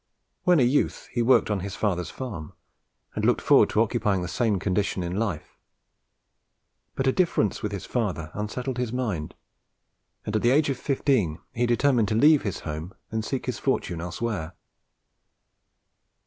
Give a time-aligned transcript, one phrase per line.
[0.45, 2.53] When a youth, he worked on his father's farm,
[3.13, 5.59] and looked forward to occupying the same condition in life;
[6.95, 9.35] but a difference with his father unsettled his mind,
[10.25, 13.59] and at the age of fifteen he determined to leave his home, and seek his
[13.59, 14.53] fortune elsewhere.